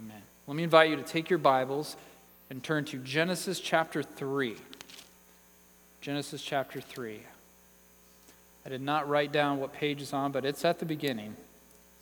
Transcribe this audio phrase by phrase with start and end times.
[0.00, 0.22] Amen.
[0.46, 1.94] Let me invite you to take your Bibles
[2.48, 4.56] and turn to Genesis chapter 3.
[6.00, 7.20] Genesis chapter 3.
[8.64, 11.36] I did not write down what page is on, but it's at the beginning.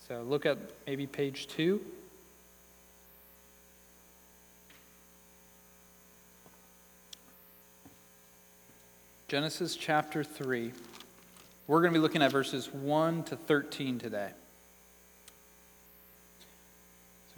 [0.07, 1.81] So look at maybe page 2.
[9.27, 10.73] Genesis chapter 3.
[11.67, 14.31] We're going to be looking at verses 1 to 13 today.
[17.35, 17.38] So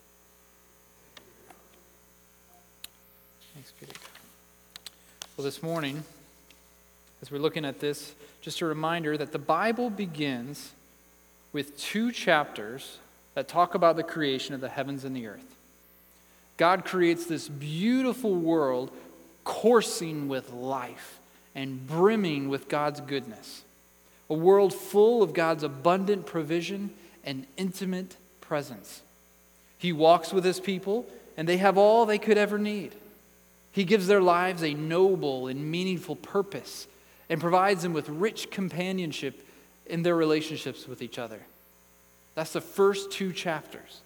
[3.53, 3.89] Thanks God.
[5.35, 6.03] Well, this morning,
[7.21, 10.71] as we're looking at this, just a reminder that the Bible begins
[11.51, 12.97] with two chapters
[13.33, 15.43] that talk about the creation of the heavens and the earth.
[16.55, 18.89] God creates this beautiful world
[19.43, 21.19] coursing with life
[21.53, 23.63] and brimming with God's goodness.
[24.29, 26.91] A world full of God's abundant provision
[27.25, 29.01] and intimate presence.
[29.77, 32.93] He walks with his people, and they have all they could ever need.
[33.71, 36.87] He gives their lives a noble and meaningful purpose
[37.29, 39.47] and provides them with rich companionship
[39.85, 41.39] in their relationships with each other.
[42.35, 44.01] That's the first two chapters.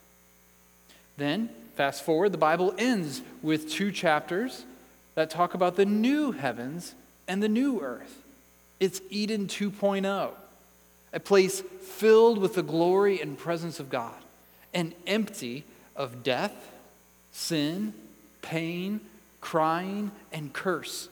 [1.17, 4.63] Then, fast forward, the Bible ends with two chapters
[5.15, 6.93] that talk about the new heavens
[7.27, 8.21] and the new earth.
[8.79, 10.31] It's Eden 2.0,
[11.13, 14.15] a place filled with the glory and presence of God,
[14.73, 15.63] and empty
[15.95, 16.71] of death,
[17.31, 17.93] sin,
[18.41, 18.99] pain,
[19.45, 21.07] crying, and curse.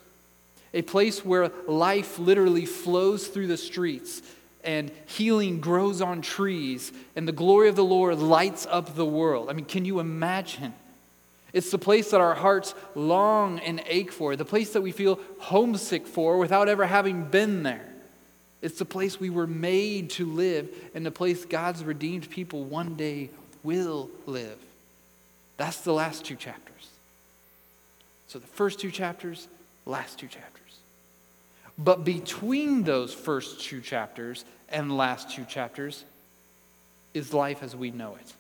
[0.74, 4.24] A place where life literally flows through the streets
[4.64, 9.52] and healing grows on trees and the glory of the Lord lights up the world.
[9.52, 10.74] I mean, can you imagine?
[11.54, 15.20] It's the place that our hearts long and ache for, the place that we feel
[15.40, 17.86] homesick for without ever having been there.
[18.64, 22.96] It's the place we were made to live and the place God's redeemed people one
[22.96, 23.30] day
[23.62, 24.58] will live.
[25.58, 26.73] That's the last two chapters.
[28.34, 29.48] So the first two chapters,
[29.86, 30.80] last two chapters.
[31.78, 36.04] But between those first two chapters and last two chapters
[37.14, 38.34] is life as we know it.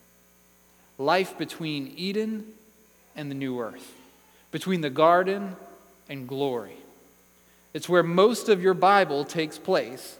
[0.98, 2.44] Life between Eden
[3.16, 3.94] and the new earth,
[4.50, 5.56] between the garden
[6.09, 6.78] and glory.
[7.76, 10.17] It's where most of your Bible takes place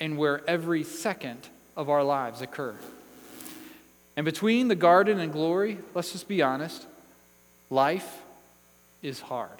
[0.00, 2.74] and where every second of our lives occur.
[4.16, 6.86] And between the garden and glory, let's just be honest,
[7.68, 8.22] life
[9.02, 9.50] is hard.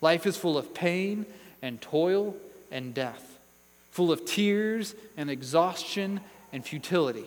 [0.00, 1.26] Life is full of pain
[1.62, 2.36] and toil
[2.70, 3.38] and death,
[3.90, 6.20] full of tears and exhaustion
[6.52, 7.24] and futility.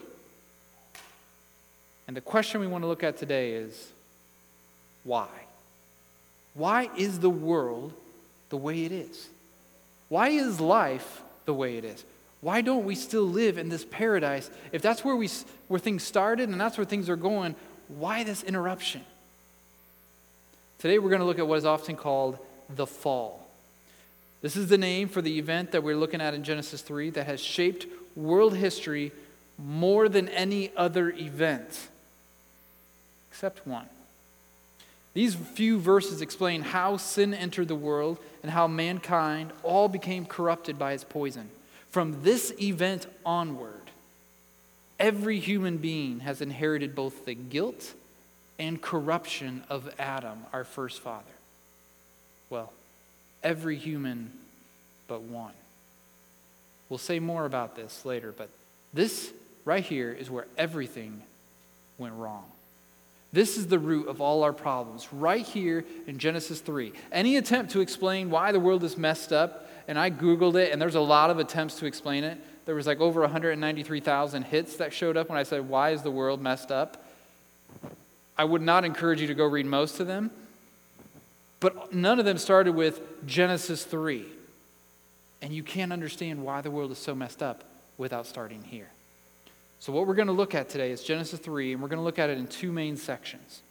[2.07, 3.91] And the question we want to look at today is
[5.03, 5.27] why?
[6.53, 7.93] Why is the world
[8.49, 9.27] the way it is?
[10.09, 12.03] Why is life the way it is?
[12.41, 14.49] Why don't we still live in this paradise?
[14.71, 15.29] If that's where, we,
[15.67, 17.55] where things started and that's where things are going,
[17.87, 19.01] why this interruption?
[20.79, 22.37] Today we're going to look at what is often called
[22.69, 23.47] the fall.
[24.41, 27.25] This is the name for the event that we're looking at in Genesis 3 that
[27.25, 29.11] has shaped world history
[29.57, 31.87] more than any other event,
[33.31, 33.87] except one.
[35.13, 40.77] These few verses explain how sin entered the world and how mankind all became corrupted
[40.77, 41.49] by its poison.
[41.89, 43.91] From this event onward,
[44.99, 47.93] every human being has inherited both the guilt
[48.57, 51.23] and corruption of Adam, our first father.
[52.49, 52.71] Well,
[53.43, 54.31] every human
[55.07, 55.53] but one.
[56.89, 58.49] We'll say more about this later, but
[58.93, 59.31] this
[59.65, 61.21] right here is where everything
[61.97, 62.45] went wrong.
[63.33, 66.93] This is the root of all our problems, right here in Genesis 3.
[67.11, 70.81] Any attempt to explain why the world is messed up, and I Googled it, and
[70.81, 72.37] there's a lot of attempts to explain it.
[72.65, 76.11] There was like over 193,000 hits that showed up when I said, Why is the
[76.11, 77.04] world messed up?
[78.37, 80.31] I would not encourage you to go read most of them,
[81.59, 84.25] but none of them started with Genesis 3.
[85.41, 87.63] And you can't understand why the world is so messed up
[87.97, 88.89] without starting here.
[89.79, 92.03] So, what we're going to look at today is Genesis 3, and we're going to
[92.03, 93.61] look at it in two main sections.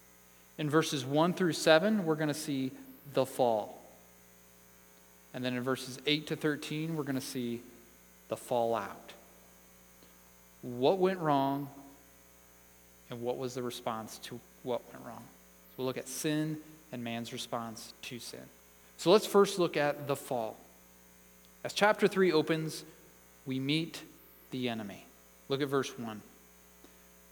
[0.58, 2.70] In verses 1 through 7, we're going to see
[3.12, 3.82] the fall.
[5.32, 7.60] And then in verses 8 to 13, we're going to see
[8.28, 9.12] the fallout.
[10.62, 11.68] What went wrong,
[13.10, 15.22] and what was the response to what went wrong?
[15.22, 16.58] So, we'll look at sin
[16.90, 18.40] and man's response to sin.
[18.96, 20.56] So, let's first look at the fall.
[21.62, 22.84] As chapter 3 opens,
[23.46, 24.02] we meet
[24.50, 25.06] the enemy.
[25.48, 26.20] Look at verse 1.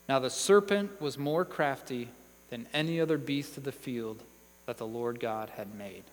[0.09, 2.09] Now the serpent was more crafty
[2.51, 4.21] than any other beast of the field
[4.67, 6.05] that the Lord God had made.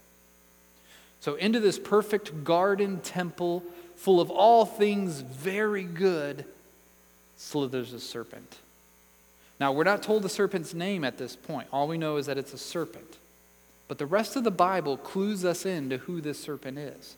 [1.19, 3.63] So, into this perfect garden temple
[3.98, 6.45] full of all things very good
[7.36, 8.57] slithers a serpent.
[9.59, 11.67] Now, we're not told the serpent's name at this point.
[11.71, 13.17] All we know is that it's a serpent.
[13.89, 17.15] But the rest of the Bible clues us in to who this serpent is.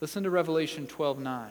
[0.00, 1.50] Listen to Revelation 12 9.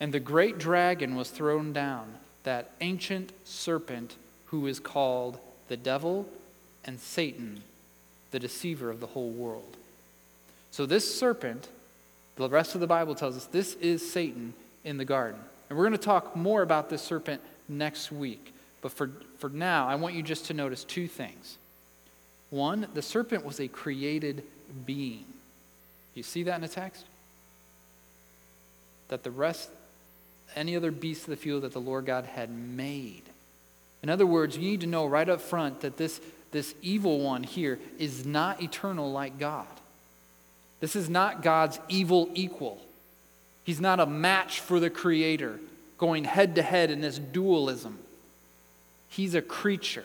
[0.00, 4.14] And the great dragon was thrown down, that ancient serpent
[4.46, 6.28] who is called the devil
[6.84, 7.62] and Satan,
[8.30, 9.76] the deceiver of the whole world.
[10.70, 11.68] So, this serpent,
[12.36, 14.54] the rest of the Bible tells us this is Satan
[14.84, 15.40] in the garden.
[15.68, 18.52] And we're going to talk more about this serpent next week.
[18.80, 21.58] But for, for now, I want you just to notice two things.
[22.50, 24.42] One, the serpent was a created
[24.86, 25.24] being.
[26.14, 27.04] You see that in the text?
[29.08, 29.70] That the rest
[30.56, 33.22] any other beast of the field that the Lord God had made.
[34.02, 36.20] In other words, you need to know right up front that this,
[36.52, 39.66] this evil one here is not eternal like God.
[40.80, 42.80] This is not God's evil equal.
[43.64, 45.58] He's not a match for the Creator,
[45.98, 47.98] going head to head in this dualism.
[49.08, 50.04] He's a creature,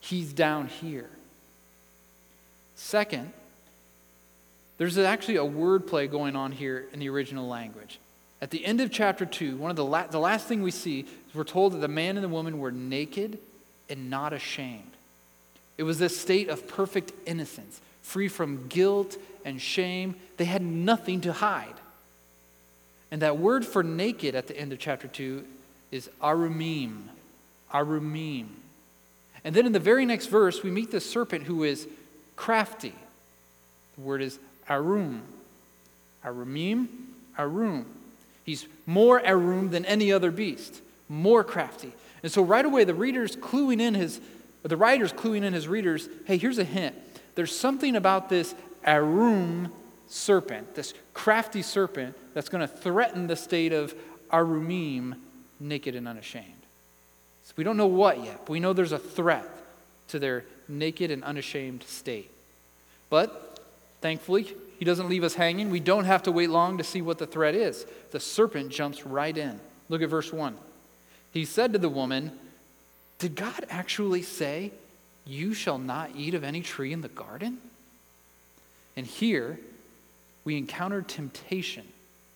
[0.00, 1.10] He's down here.
[2.76, 3.32] Second,
[4.78, 7.98] there's actually a word play going on here in the original language.
[8.40, 11.00] At the end of chapter 2, one of the, la- the last thing we see
[11.00, 13.38] is we're told that the man and the woman were naked
[13.90, 14.92] and not ashamed.
[15.76, 20.14] It was this state of perfect innocence, free from guilt and shame.
[20.36, 21.74] They had nothing to hide.
[23.10, 25.44] And that word for naked at the end of chapter 2
[25.90, 27.04] is arumim.
[27.72, 28.46] Arumim.
[29.44, 31.86] And then in the very next verse, we meet the serpent who is
[32.36, 32.94] crafty.
[33.96, 34.38] The word is
[34.68, 35.22] arum.
[36.24, 36.88] Arumim,
[37.38, 37.86] arum.
[38.44, 41.92] He's more arum than any other beast, more crafty.
[42.22, 44.20] And so right away, the reader's cluing in his,
[44.62, 46.96] the writer's cluing in his readers, hey, here's a hint.
[47.34, 48.54] There's something about this
[48.84, 49.72] arum
[50.08, 53.94] serpent, this crafty serpent, that's going to threaten the state of
[54.32, 55.16] arumim,
[55.60, 56.57] naked and unashamed.
[57.58, 59.44] We don't know what yet, but we know there's a threat
[60.08, 62.30] to their naked and unashamed state.
[63.10, 63.58] But
[64.00, 65.68] thankfully, he doesn't leave us hanging.
[65.68, 67.84] We don't have to wait long to see what the threat is.
[68.12, 69.58] The serpent jumps right in.
[69.88, 70.56] Look at verse 1.
[71.32, 72.30] He said to the woman,
[73.18, 74.70] Did God actually say,
[75.26, 77.58] You shall not eat of any tree in the garden?
[78.96, 79.58] And here
[80.44, 81.86] we encounter temptation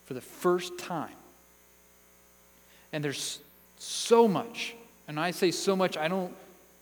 [0.04, 1.14] for the first time.
[2.92, 3.38] And there's
[3.78, 4.74] so much,
[5.12, 6.32] and I say so much, I don't,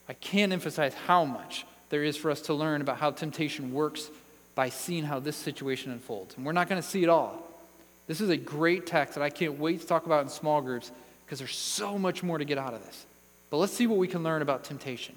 [0.08, 4.08] I can't emphasize how much there is for us to learn about how temptation works
[4.54, 6.37] by seeing how this situation unfolds.
[6.37, 7.42] And we're not going to see it all.
[8.06, 10.92] This is a great text that I can't wait to talk about in small groups
[11.26, 13.04] because there's so much more to get out of this.
[13.50, 15.16] But let's see what we can learn about temptation.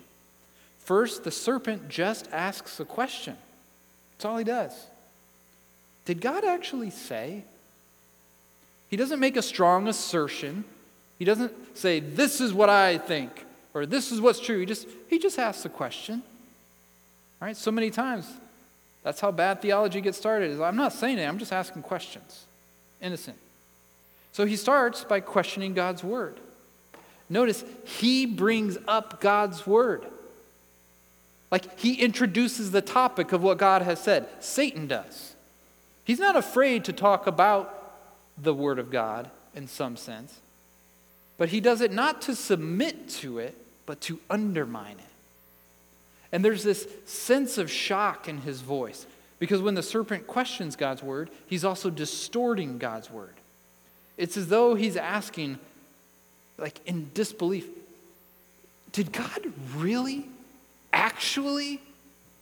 [0.79, 3.37] First, the serpent just asks a question.
[4.17, 4.73] That's all he does.
[6.05, 7.43] Did God actually say?
[8.89, 10.63] He doesn't make a strong assertion.
[11.23, 13.45] He doesn't say, This is what I think.
[13.73, 14.59] or this is what's true.
[14.59, 16.21] He just, he just asks a question.
[17.41, 18.29] All right, so many times,
[19.03, 20.51] that's how bad theology gets started.
[20.51, 22.43] Is I'm not saying it, I'm just asking questions.
[22.99, 23.37] Innocent.
[24.33, 26.41] So he starts by questioning God's word.
[27.29, 30.03] Notice, he brings up God's word.
[31.51, 34.27] Like he introduces the topic of what God has said.
[34.41, 35.35] Satan does.
[36.03, 37.93] He's not afraid to talk about
[38.37, 40.41] the word of God in some sense,
[41.37, 45.05] but he does it not to submit to it, but to undermine it.
[46.31, 49.05] And there's this sense of shock in his voice
[49.39, 53.33] because when the serpent questions God's word, he's also distorting God's word.
[54.17, 55.59] It's as though he's asking,
[56.57, 57.67] like in disbelief,
[58.91, 59.41] did God
[59.75, 60.25] really,
[60.93, 61.81] actually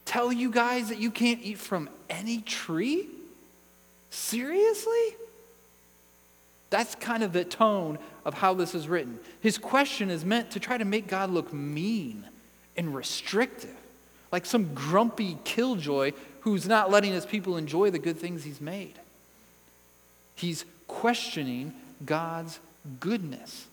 [0.06, 3.08] tell you guys that you can't eat from any tree?
[4.10, 5.16] Seriously?
[6.72, 9.20] That's kind of the tone of how this is written.
[9.42, 12.26] His question is meant to try to make God look mean
[12.76, 13.76] and restrictive,
[14.32, 18.94] like some grumpy killjoy who's not letting his people enjoy the good things he's made.
[20.36, 21.74] He's questioning
[22.06, 22.60] God's
[23.00, 23.68] goodness.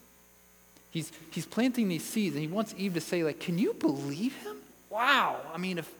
[0.90, 4.34] He's, he's planting these seeds and he wants Eve to say, like, can you believe
[4.42, 4.56] him?
[4.90, 5.36] Wow.
[5.54, 5.90] I mean, if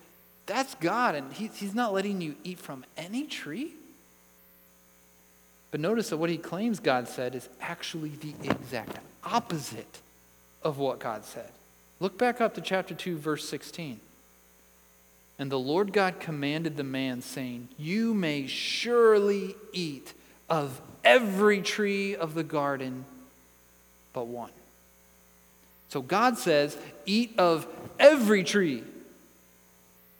[0.47, 3.73] that's God and he, he's not letting you eat from any tree?
[5.71, 10.01] But notice that what he claims God said is actually the exact opposite
[10.63, 11.51] of what God said.
[12.01, 14.01] Look back up to chapter 2, verse 16.
[15.39, 20.13] And the Lord God commanded the man, saying, You may surely eat
[20.49, 23.05] of every tree of the garden
[24.13, 24.51] but one.
[25.91, 27.67] So God says, Eat of
[27.99, 28.83] every tree.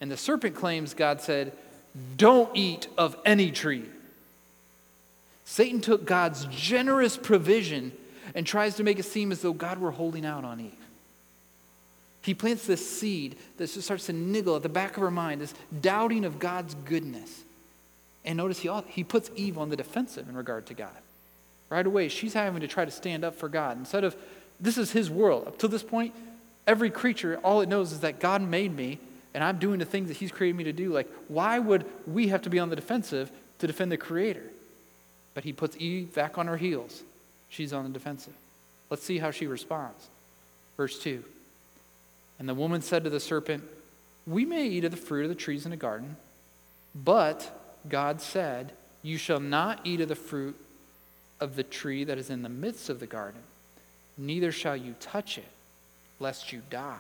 [0.01, 1.53] And the serpent claims God said,
[2.17, 3.87] Don't eat of any tree.
[5.49, 7.93] Satan took God's generous provision
[8.35, 10.75] and tries to make it seem as though God were holding out on Eve.
[12.21, 15.55] He plants this seed that starts to niggle at the back of her mind, this
[15.81, 17.45] doubting of God's goodness.
[18.27, 20.91] And notice he, he puts Eve on the defensive in regard to God.
[21.71, 23.79] Right away, she's having to try to stand up for God.
[23.79, 24.15] Instead of,
[24.61, 25.49] this is his world.
[25.49, 26.15] Up to this point,
[26.67, 28.99] every creature, all it knows is that God made me
[29.33, 30.93] and I'm doing the things that he's created me to do.
[30.93, 34.43] Like, why would we have to be on the defensive to defend the Creator?
[35.35, 37.03] But he puts Eve back on her heels.
[37.49, 38.35] She's on the defensive.
[38.91, 40.09] Let's see how she responds.
[40.77, 41.23] Verse 2
[42.39, 43.65] And the woman said to the serpent,
[44.27, 46.17] We may eat of the fruit of the trees in the garden,
[46.95, 47.51] but
[47.89, 50.57] God said, You shall not eat of the fruit
[51.41, 53.41] of the tree that is in the midst of the garden,
[54.17, 55.49] neither shall you touch it,
[56.19, 56.97] lest you die.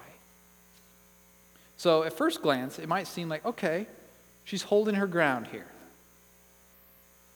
[1.77, 3.87] So, at first glance, it might seem like, okay,
[4.45, 5.67] she's holding her ground here.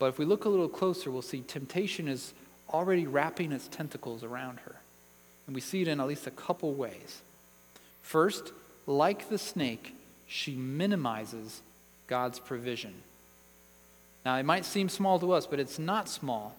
[0.02, 2.35] But if we look a little closer, we'll see temptation is
[2.68, 4.75] already wrapping its tentacles around her.
[5.47, 7.21] And we see it in at least a couple ways.
[8.02, 8.50] First,
[8.88, 9.94] like the snake,
[10.26, 11.62] she minimizes
[12.09, 12.94] God's provision.
[14.26, 16.56] Now, it might seem small to us, but it's not small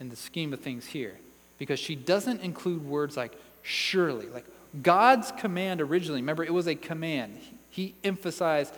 [0.00, 1.14] in the scheme of things here
[1.58, 4.26] because she doesn't include words like surely.
[4.26, 4.46] Like
[4.82, 7.38] God's command originally, remember, it was a command.
[7.70, 8.74] He emphasized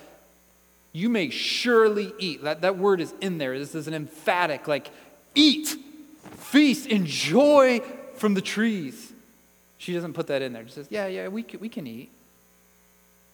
[0.94, 2.44] you may surely eat.
[2.44, 3.58] That, that word is in there.
[3.58, 4.90] This is an emphatic, like,
[5.34, 5.76] eat,
[6.36, 7.80] feast, enjoy
[8.14, 9.12] from the trees.
[9.76, 10.64] She doesn't put that in there.
[10.66, 12.10] She says, yeah, yeah, we can, we can eat.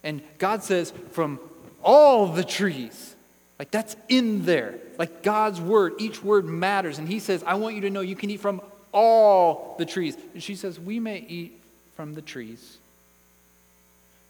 [0.02, 1.38] And God says, from
[1.82, 3.14] all the trees.
[3.58, 4.78] Like, that's in there.
[4.98, 6.98] Like, God's word, each word matters.
[6.98, 10.16] And He says, I want you to know you can eat from all the trees.
[10.32, 11.60] And she says, we may eat
[11.94, 12.78] from the trees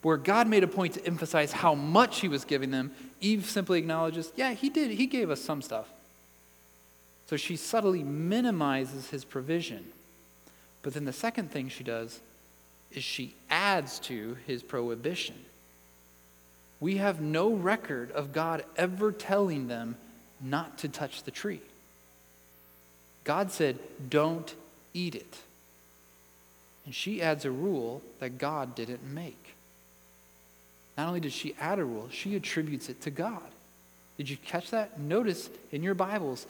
[0.03, 3.79] where God made a point to emphasize how much he was giving them, Eve simply
[3.79, 4.91] acknowledges, yeah, he did.
[4.93, 5.87] He gave us some stuff.
[7.27, 9.85] So she subtly minimizes his provision.
[10.83, 12.21] But then the second thing she does
[12.91, 15.37] is she adds to his prohibition.
[16.81, 19.97] We have no record of God ever telling them
[20.41, 21.61] not to touch the tree.
[23.25, 24.53] God said, don't
[24.95, 25.37] eat it.
[26.87, 29.55] And she adds a rule that God didn't make.
[30.97, 33.43] Not only does she add a rule, she attributes it to God.
[34.17, 35.01] Did you catch that?
[35.01, 36.47] Notice in your Bibles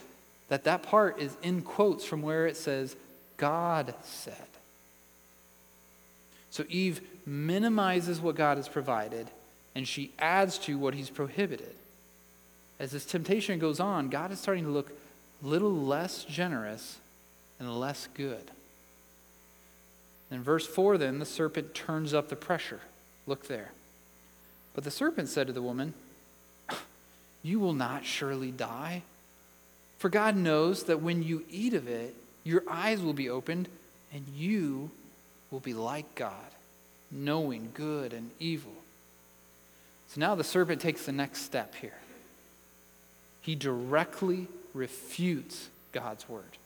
[0.49, 2.95] that that part is in quotes from where it says,
[3.37, 4.35] God said.
[6.49, 9.27] So Eve minimizes what God has provided
[9.73, 11.73] and she adds to what he's prohibited.
[12.79, 14.91] As this temptation goes on, God is starting to look
[15.43, 16.99] a little less generous
[17.59, 18.51] and less good.
[20.29, 22.79] In verse 4, then, the serpent turns up the pressure.
[23.27, 23.71] Look there.
[24.73, 25.93] But the serpent said to the woman,
[27.43, 29.03] You will not surely die.
[29.97, 33.67] For God knows that when you eat of it, your eyes will be opened,
[34.13, 34.89] and you
[35.51, 36.33] will be like God,
[37.11, 38.71] knowing good and evil.
[40.09, 41.97] So now the serpent takes the next step here.
[43.41, 46.57] He directly refutes God's word.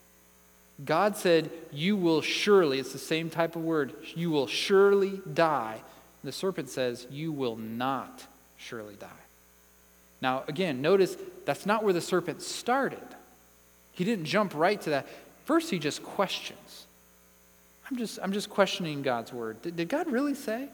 [0.83, 5.81] God said, You will surely, it's the same type of word, you will surely die.
[6.25, 8.25] The serpent says, You will not
[8.57, 9.07] surely die.
[10.21, 11.15] Now, again, notice
[11.45, 13.03] that's not where the serpent started.
[13.91, 15.07] He didn't jump right to that.
[15.45, 16.85] First, he just questions.
[17.89, 19.61] I'm just, I'm just questioning God's word.
[19.61, 20.67] Did, did God really say?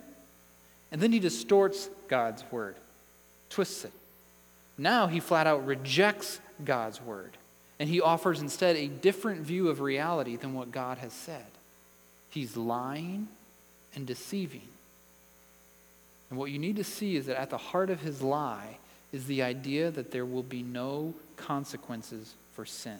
[0.91, 2.75] And then he distorts God's word,
[3.49, 3.91] twists it.
[4.77, 7.31] Now he flat out rejects God's word,
[7.79, 11.45] and he offers instead a different view of reality than what God has said.
[12.29, 13.27] He's lying
[13.95, 14.70] and deceiving.
[16.31, 18.77] And what you need to see is that at the heart of his lie
[19.11, 22.97] is the idea that there will be no consequences for sin.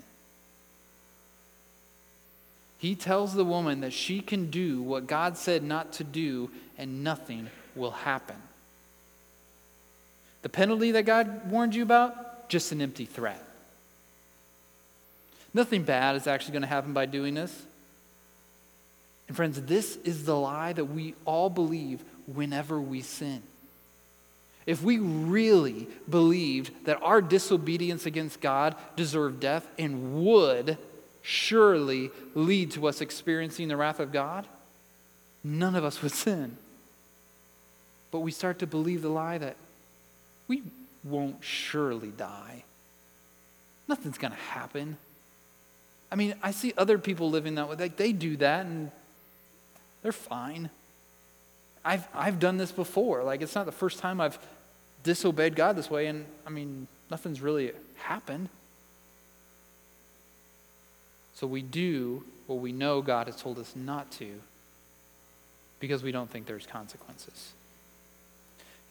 [2.78, 7.06] He tells the woman that she can do what God said not to do and
[7.06, 8.36] nothing will happen.
[10.42, 12.50] The penalty that God warned you about?
[12.50, 13.42] Just an empty threat.
[15.54, 17.66] Nothing bad is actually going to happen by doing this.
[19.30, 22.02] And friends, this is the lie that we all believe
[22.36, 23.42] whenever we sin.
[24.66, 30.78] If we really believed that our disobedience against God deserved death and would
[31.24, 34.46] surely lead to us experiencing the wrath of God,
[35.44, 36.58] none of us would sin.
[38.12, 39.56] But we start to believe the lie that
[40.48, 40.64] we
[41.04, 42.64] won't surely die.
[43.88, 44.98] Nothing's going to happen.
[46.12, 47.76] I mean, I see other people living that way.
[47.78, 48.92] Like they do that and
[50.04, 50.70] they're fine.
[51.84, 53.24] I've, I've done this before.
[53.24, 54.38] Like, it's not the first time I've
[55.04, 58.50] disobeyed God this way, and I mean, nothing's really happened.
[61.36, 64.30] So we do what we know God has told us not to
[65.80, 67.54] because we don't think there's consequences.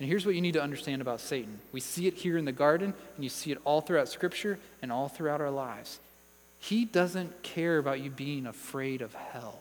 [0.01, 1.61] And here's what you need to understand about Satan.
[1.73, 4.91] We see it here in the garden, and you see it all throughout Scripture and
[4.91, 6.01] all throughout our lives.
[6.59, 9.61] He doesn't care about you being afraid of hell.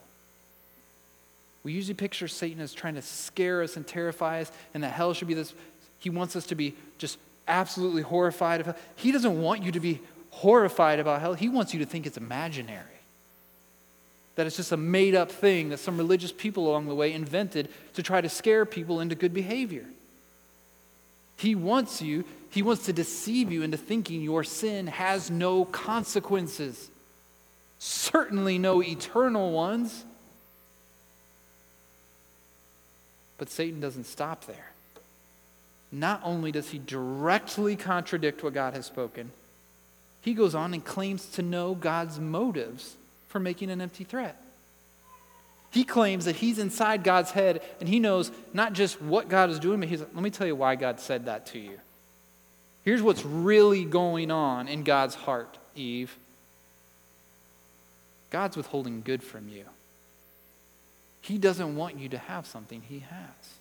[1.62, 5.12] We usually picture Satan as trying to scare us and terrify us, and that hell
[5.12, 5.52] should be this.
[5.98, 8.76] He wants us to be just absolutely horrified of hell.
[8.96, 12.16] He doesn't want you to be horrified about hell, he wants you to think it's
[12.16, 12.84] imaginary.
[14.36, 17.68] That it's just a made up thing that some religious people along the way invented
[17.94, 19.84] to try to scare people into good behavior.
[21.36, 26.90] He wants you, he wants to deceive you into thinking your sin has no consequences,
[27.78, 30.04] certainly no eternal ones.
[33.40, 34.70] But Satan doesn't stop there.
[35.90, 39.30] Not only does he directly contradict what God has spoken,
[40.20, 42.96] he goes on and claims to know God's motives
[43.28, 44.36] for making an empty threat.
[45.70, 49.58] He claims that he's inside God's head and he knows not just what God is
[49.58, 51.80] doing, but he's let me tell you why God said that to you.
[52.84, 56.14] Here's what's really going on in God's heart, Eve.
[58.28, 59.64] God's withholding good from you.
[61.30, 63.54] He doesn't want you to have something he has.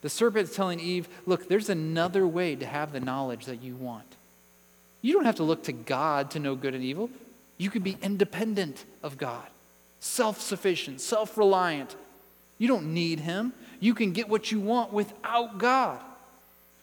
[0.00, 4.06] The serpent's telling Eve, look, there's another way to have the knowledge that you want.
[5.02, 7.10] You don't have to look to God to know good and evil.
[7.58, 9.46] You can be independent of God,
[10.00, 11.94] self sufficient, self reliant.
[12.58, 13.52] You don't need Him.
[13.78, 16.00] You can get what you want without God.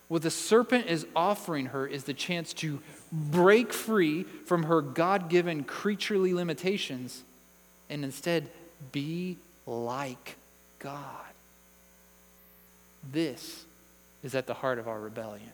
[0.10, 2.80] What the serpent is offering her is the chance to
[3.12, 7.24] break free from her God given creaturely limitations
[7.90, 8.48] and instead
[8.92, 10.36] be like
[10.80, 11.00] God.
[13.12, 13.66] This
[14.24, 15.52] is at the heart of our rebellion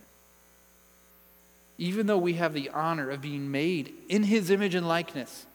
[1.80, 5.46] even though we have the honor of being made in his image and likeness.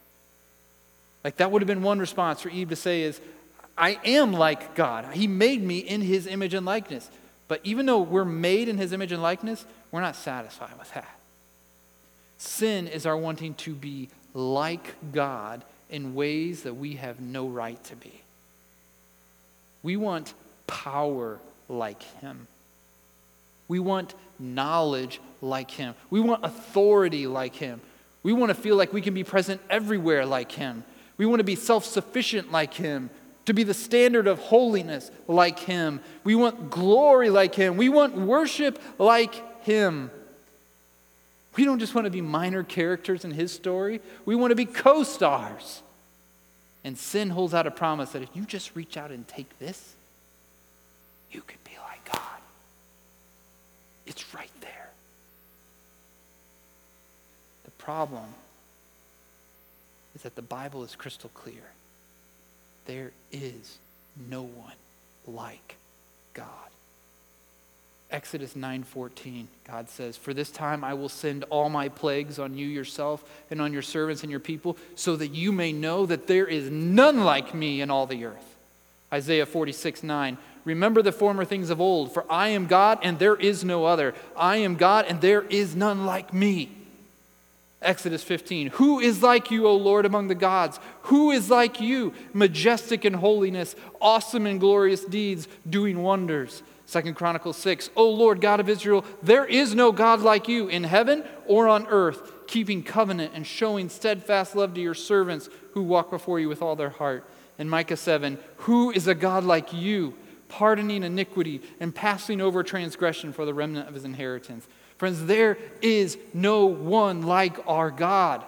[1.23, 3.21] Like that would have been one response for Eve to say is,
[3.77, 5.13] I am like God.
[5.13, 7.09] He made me in his image and likeness.
[7.47, 11.19] But even though we're made in his image and likeness, we're not satisfied with that.
[12.39, 15.63] Sin is our wanting to be like God
[15.95, 18.21] in ways that we have no right to be.
[19.85, 20.35] We want
[20.67, 22.49] power like him.
[23.69, 25.95] We want knowledge like him.
[26.11, 27.81] We want authority like him.
[28.25, 30.83] We want to feel like we can be present everywhere like him.
[31.17, 33.09] We want to be self sufficient like him,
[33.47, 36.01] to be the standard of holiness like him.
[36.25, 37.77] We want glory like him.
[37.77, 40.11] We want worship like him.
[41.57, 44.67] We don't just want to be minor characters in his story, we want to be
[44.67, 45.83] co stars.
[46.85, 49.95] And sin holds out a promise that if you just reach out and take this,
[51.33, 52.41] you can be like God.
[54.07, 54.91] It's right there.
[57.65, 58.35] The problem
[60.15, 61.73] is that the Bible is crystal clear.
[62.87, 63.79] There is
[64.29, 64.75] no one
[65.27, 65.77] like
[66.35, 66.47] God.
[68.11, 72.67] Exodus 9:14 God says, "For this time I will send all my plagues on you
[72.67, 76.47] yourself and on your servants and your people, so that you may know that there
[76.47, 78.55] is none like me in all the earth."
[79.13, 83.65] Isaiah 46:9 Remember the former things of old, for I am God and there is
[83.65, 84.15] no other.
[84.37, 86.71] I am God and there is none like me.
[87.83, 88.69] Exodus 15.
[88.69, 90.81] Who is like you, O Lord, among the gods?
[91.03, 96.63] Who is like you, majestic in holiness, awesome in glorious deeds, doing wonders?
[96.87, 100.85] Second Chronicles 6, O Lord God of Israel, there is no God like you in
[100.85, 106.11] heaven or on earth, keeping covenant and showing steadfast love to your servants who walk
[106.11, 107.25] before you with all their heart.
[107.59, 108.39] And Micah 7.
[108.59, 110.15] Who is a God like you,
[110.49, 114.67] pardoning iniquity and passing over transgression for the remnant of his inheritance?
[114.99, 118.45] Friends, there is no one like our God.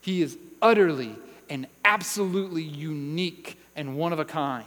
[0.00, 1.14] He is utterly
[1.50, 4.66] and absolutely unique and one of a kind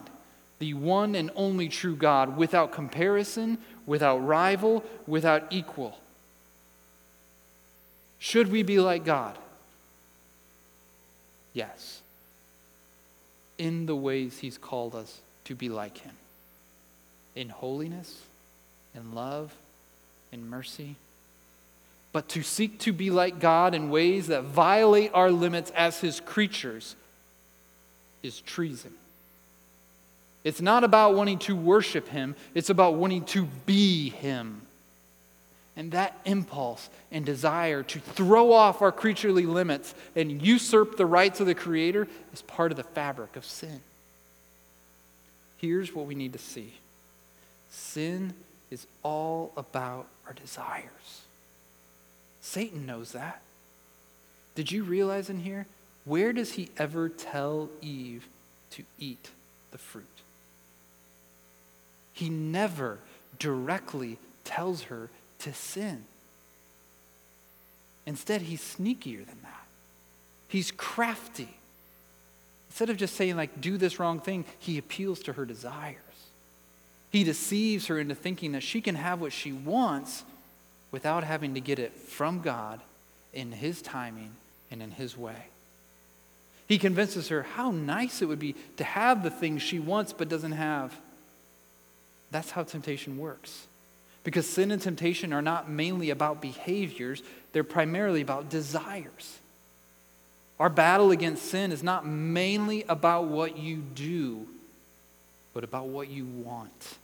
[0.59, 5.97] the one and only true God, without comparison, without rival, without equal.
[8.19, 9.37] Should we be like God?
[11.53, 12.01] Yes.
[13.57, 16.13] In the ways He's called us to be like Him
[17.35, 18.21] in holiness,
[18.95, 19.53] in love,
[20.31, 20.95] in mercy.
[22.11, 26.19] But to seek to be like God in ways that violate our limits as His
[26.19, 26.95] creatures
[28.21, 28.93] is treason.
[30.43, 34.61] It's not about wanting to worship Him, it's about wanting to be Him.
[35.75, 41.39] And that impulse and desire to throw off our creaturely limits and usurp the rights
[41.39, 43.81] of the Creator is part of the fabric of sin.
[45.57, 46.73] Here's what we need to see
[47.71, 48.33] sin
[48.69, 51.21] is all about our desires.
[52.41, 53.41] Satan knows that.
[54.55, 55.65] Did you realize in here?
[56.05, 58.27] Where does he ever tell Eve
[58.71, 59.29] to eat
[59.71, 60.12] the fruit?
[62.13, 62.99] He never
[63.39, 66.05] directly tells her to sin.
[68.05, 69.65] Instead, he's sneakier than that.
[70.47, 71.49] He's crafty.
[72.69, 75.97] Instead of just saying, like, do this wrong thing, he appeals to her desires.
[77.11, 80.23] He deceives her into thinking that she can have what she wants
[80.91, 82.79] without having to get it from God
[83.33, 84.31] in his timing
[84.71, 85.47] and in his way.
[86.67, 90.29] He convinces her how nice it would be to have the things she wants but
[90.29, 90.95] doesn't have.
[92.33, 93.67] That's how temptation works.
[94.23, 99.37] Because sin and temptation are not mainly about behaviors, they're primarily about desires.
[100.59, 104.47] Our battle against sin is not mainly about what you do,
[105.53, 106.97] but about what you want.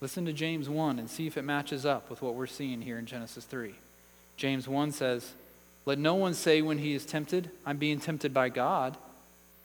[0.00, 2.98] Listen to James 1 and see if it matches up with what we're seeing here
[2.98, 3.74] in Genesis 3.
[4.38, 5.32] James 1 says,
[5.84, 8.96] Let no one say when he is tempted, I'm being tempted by God,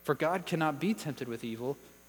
[0.04, 1.78] for God cannot be tempted with evil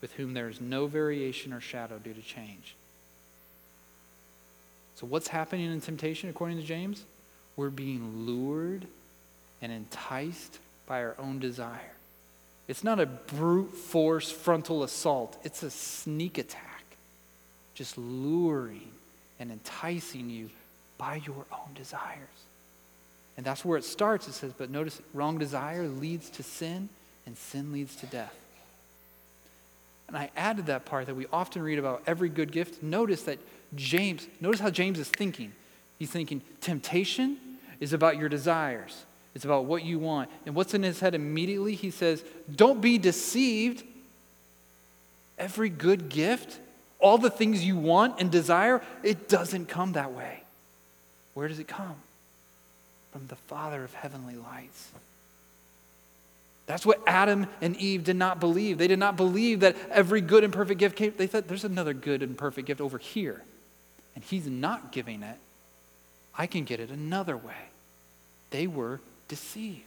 [0.00, 2.74] with whom there is no variation or shadow due to change.
[4.96, 7.04] So, what's happening in temptation, according to James?
[7.56, 8.86] We're being lured
[9.62, 11.92] and enticed by our own desire.
[12.68, 16.84] It's not a brute force frontal assault, it's a sneak attack,
[17.74, 18.90] just luring
[19.38, 20.50] and enticing you
[20.96, 22.28] by your own desires.
[23.36, 24.28] And that's where it starts.
[24.28, 26.88] It says, but notice wrong desire leads to sin,
[27.26, 28.34] and sin leads to death.
[30.08, 32.82] And I added that part that we often read about every good gift.
[32.82, 33.38] Notice that
[33.74, 35.52] James, notice how James is thinking.
[35.98, 37.38] He's thinking temptation
[37.80, 40.30] is about your desires, it's about what you want.
[40.46, 41.74] And what's in his head immediately?
[41.74, 42.22] He says,
[42.54, 43.82] Don't be deceived.
[45.36, 46.60] Every good gift,
[47.00, 50.44] all the things you want and desire, it doesn't come that way.
[51.34, 51.96] Where does it come?
[53.10, 54.90] From the Father of heavenly lights.
[56.66, 58.78] That's what Adam and Eve did not believe.
[58.78, 61.12] They did not believe that every good and perfect gift came.
[61.16, 63.42] They thought there's another good and perfect gift over here,
[64.14, 65.36] and He's not giving it.
[66.36, 67.70] I can get it another way.
[68.50, 69.82] They were deceived.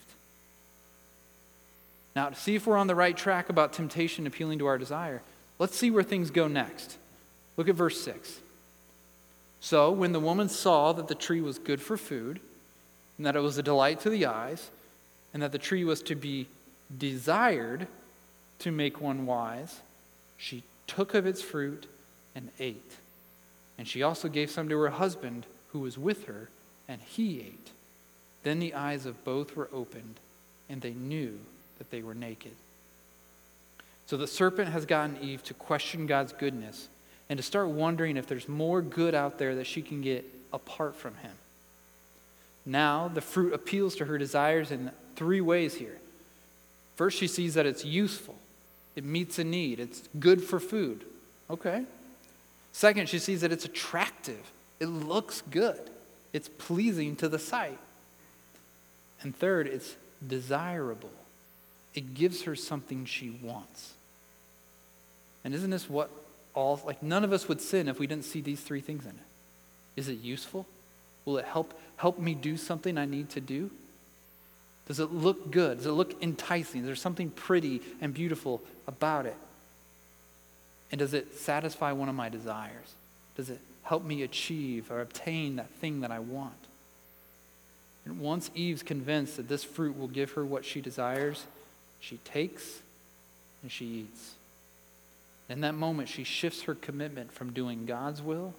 [2.16, 5.22] Now, to see if we're on the right track about temptation appealing to our desire,
[5.60, 6.98] let's see where things go next.
[7.58, 8.40] Look at verse 6.
[9.60, 12.40] So, when the woman saw that the tree was good for food,
[13.18, 14.70] and that it was a delight to the eyes,
[15.34, 16.48] and that the tree was to be
[16.96, 17.88] desired
[18.60, 19.82] to make one wise,
[20.38, 21.86] she took of its fruit,
[22.36, 22.94] and ate.
[23.78, 26.50] And she also gave some to her husband who was with her,
[26.88, 27.72] and he ate.
[28.44, 30.20] Then the eyes of both were opened,
[30.70, 31.40] and they knew
[31.78, 32.54] that they were naked.
[34.06, 36.88] So the serpent has gotten Eve to question God's goodness
[37.30, 40.96] and to start wondering if there's more good out there that she can get apart
[40.96, 41.34] from him.
[42.66, 45.98] Now, the fruit appeals to her desires in three ways here.
[46.98, 48.36] First, she sees that it's useful,
[48.96, 51.06] it meets a need, it's good for food.
[51.48, 51.86] Okay.
[52.74, 54.42] Second, she sees that it's attractive,
[54.80, 55.80] it looks good,
[56.34, 57.78] it's pleasing to the sight.
[59.22, 59.96] And third, it's
[60.28, 61.14] desirable,
[61.94, 63.94] it gives her something she wants.
[65.44, 66.10] And isn't this what
[66.56, 69.12] all, like, none of us would sin if we didn't see these three things in
[69.12, 69.18] it?
[69.96, 70.66] Is it useful?
[71.26, 73.70] Will it help, help me do something I need to do?
[74.88, 75.78] Does it look good?
[75.78, 76.82] Does it look enticing?
[76.82, 79.36] Is there something pretty and beautiful about it?
[80.92, 82.94] And does it satisfy one of my desires?
[83.36, 86.54] Does it help me achieve or obtain that thing that I want?
[88.06, 91.46] And once Eve's convinced that this fruit will give her what she desires,
[92.00, 92.80] she takes
[93.62, 94.36] and she eats.
[95.50, 98.54] In that moment, she shifts her commitment from doing God's will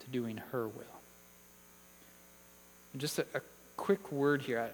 [0.00, 1.00] to doing her will.
[2.92, 3.40] And just a, a
[3.76, 4.60] quick word here.
[4.60, 4.68] I,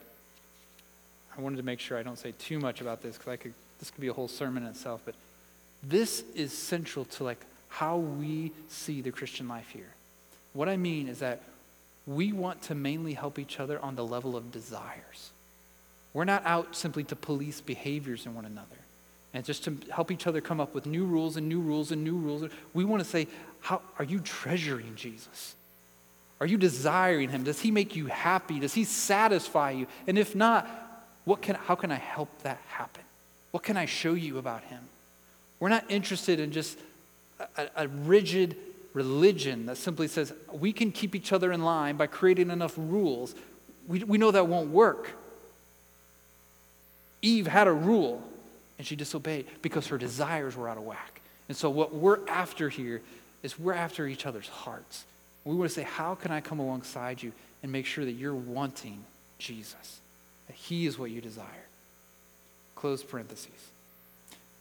[1.38, 3.54] I wanted to make sure I don't say too much about this because I could
[3.78, 5.14] this could be a whole sermon in itself, but
[5.82, 9.94] this is central to like how we see the Christian life here.
[10.52, 11.42] What I mean is that
[12.06, 15.30] we want to mainly help each other on the level of desires.
[16.12, 18.66] We're not out simply to police behaviors in one another
[19.34, 22.02] and just to help each other come up with new rules and new rules and
[22.02, 22.50] new rules.
[22.72, 23.28] We want to say,
[23.60, 25.54] how are you treasuring Jesus?
[26.40, 27.44] Are you desiring him?
[27.44, 28.58] Does he make you happy?
[28.58, 29.86] Does he satisfy you?
[30.06, 30.87] And if not,
[31.28, 33.04] what can, how can I help that happen?
[33.50, 34.80] What can I show you about him?
[35.60, 36.78] We're not interested in just
[37.58, 38.56] a, a rigid
[38.94, 43.34] religion that simply says we can keep each other in line by creating enough rules.
[43.86, 45.10] We, we know that won't work.
[47.20, 48.22] Eve had a rule
[48.78, 51.20] and she disobeyed because her desires were out of whack.
[51.48, 53.02] And so, what we're after here
[53.42, 55.04] is we're after each other's hearts.
[55.44, 58.34] We want to say, How can I come alongside you and make sure that you're
[58.34, 59.04] wanting
[59.38, 60.00] Jesus?
[60.62, 61.46] He is what you desire.
[62.74, 63.70] Close parentheses.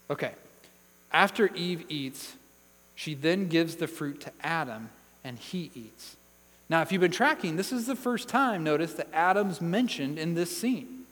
[0.09, 0.31] Okay.
[1.11, 2.33] After Eve eats,
[2.95, 4.89] she then gives the fruit to Adam,
[5.23, 6.15] and he eats.
[6.69, 10.33] Now, if you've been tracking, this is the first time, notice, that Adam's mentioned in
[10.33, 11.03] this scene.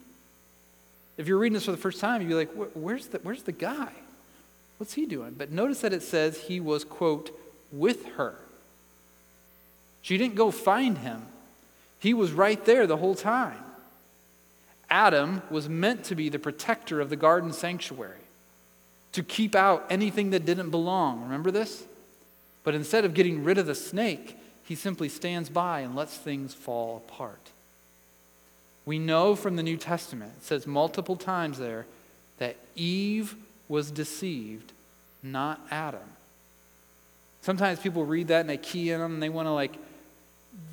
[1.17, 3.51] If you're reading this for the first time, you'd be like, where's the, where's the
[3.51, 3.91] guy?
[4.77, 5.35] What's he doing?
[5.37, 7.37] But notice that it says he was, quote,
[7.71, 8.35] with her.
[10.01, 11.23] She didn't go find him,
[11.99, 13.57] he was right there the whole time.
[14.95, 18.23] Adam was meant to be the protector of the garden sanctuary,
[19.11, 21.21] to keep out anything that didn't belong.
[21.21, 21.83] Remember this?
[22.63, 26.53] But instead of getting rid of the snake, he simply stands by and lets things
[26.53, 27.49] fall apart.
[28.85, 31.85] We know from the New Testament, it says multiple times there,
[32.37, 33.35] that Eve
[33.67, 34.71] was deceived,
[35.21, 36.07] not Adam.
[37.41, 39.73] Sometimes people read that and they key in them and they want to like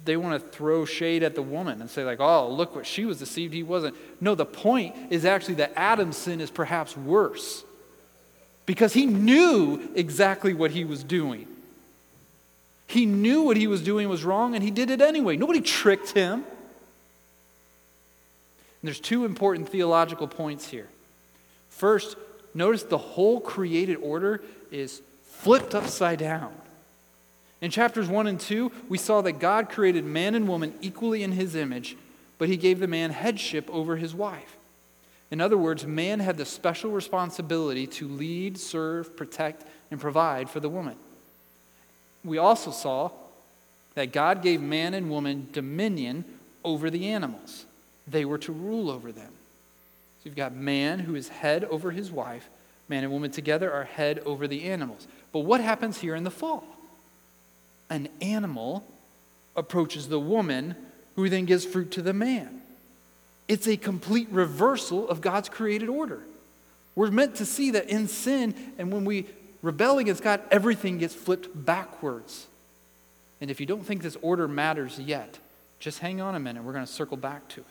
[0.05, 3.05] they want to throw shade at the woman and say like, "Oh, look what she
[3.05, 7.65] was deceived, he wasn't." No, the point is actually that Adam's sin is perhaps worse.
[8.67, 11.49] Because he knew exactly what he was doing.
[12.87, 15.37] He knew what he was doing was wrong and he did it anyway.
[15.37, 16.35] Nobody tricked him.
[16.35, 16.45] And
[18.83, 20.89] there's two important theological points here.
[21.71, 22.17] First,
[22.55, 26.53] notice the whole created order is flipped upside down.
[27.63, 31.33] In chapters 1 and 2, we saw that God created man and woman equally in
[31.33, 31.97] his image,
[32.37, 34.57] but he gave the man headship over his wife.
[35.31, 40.59] In other words, man had the special responsibility to lead, serve, protect, and provide for
[40.59, 40.97] the woman.
[42.25, 43.13] We also saw
[43.95, 46.25] that God gave man and woman dominion
[46.65, 47.65] over the animals
[48.07, 49.31] they were to rule over them.
[50.19, 52.49] So you've got man who is head over his wife,
[52.89, 55.07] man and woman together are head over the animals.
[55.33, 56.65] But what happens here in the fall?
[57.93, 58.87] An animal
[59.55, 60.75] approaches the woman
[61.15, 62.63] who then gives fruit to the man.
[63.49, 66.21] It's a complete reversal of God's created order.
[66.95, 69.27] We're meant to see that in sin and when we
[69.61, 72.47] rebel against God, everything gets flipped backwards.
[73.43, 75.39] And if you don't think this order matters yet,
[75.79, 76.65] just hang on a minute.
[76.65, 77.67] We're going to circle back to it.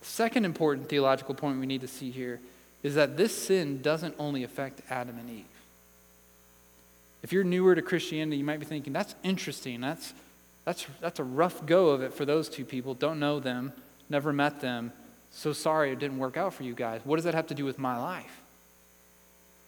[0.00, 2.40] The second important theological point we need to see here
[2.82, 5.44] is that this sin doesn't only affect Adam and Eve.
[7.22, 9.80] If you're newer to Christianity, you might be thinking, that's interesting.
[9.80, 10.12] That's,
[10.64, 12.94] that's, that's a rough go of it for those two people.
[12.94, 13.72] Don't know them,
[14.08, 14.92] never met them.
[15.30, 17.00] So sorry it didn't work out for you guys.
[17.04, 18.40] What does that have to do with my life?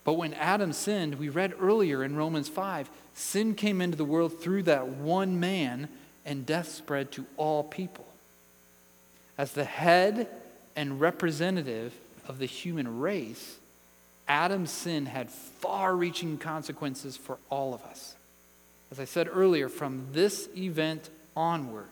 [0.05, 4.41] But when Adam sinned, we read earlier in Romans 5, sin came into the world
[4.41, 5.89] through that one man,
[6.25, 8.07] and death spread to all people.
[9.37, 10.29] As the head
[10.75, 11.93] and representative
[12.27, 13.60] of the human race,
[14.31, 18.14] Adam's sin had far reaching consequences for all of us.
[18.93, 21.90] As I said earlier, from this event onward,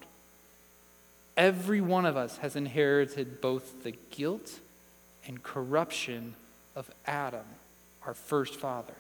[1.37, 4.61] every one of us has inherited both the guilt
[5.27, 6.35] and corruption
[6.77, 7.45] of Adam
[8.07, 8.95] our first father.